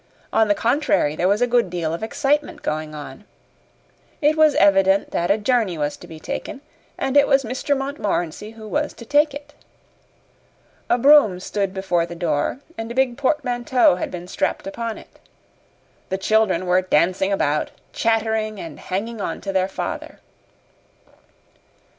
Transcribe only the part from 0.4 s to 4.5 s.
the contrary, there was a good deal of excitement going on. It